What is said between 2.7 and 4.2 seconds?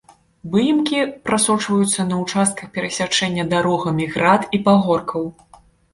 перасячэння дарогамі